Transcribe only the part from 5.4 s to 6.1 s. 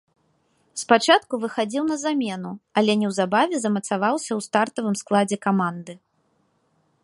каманды.